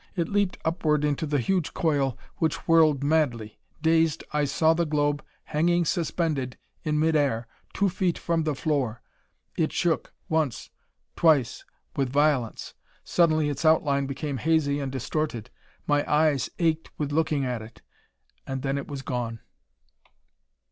[0.15, 3.59] It leaped upward into the huge coil, which whirled madly.
[3.83, 9.03] Dazed, I saw the globe hanging suspended in mid air, two feet from the floor.
[9.55, 10.11] It shook!
[10.27, 10.71] Once!
[11.15, 11.65] Twice!
[11.95, 12.73] With violence!
[13.03, 15.51] Suddenly its outline became hazy and distorted.
[15.85, 17.83] My eyes ached with looking at it.
[18.47, 19.41] And then it was gone!"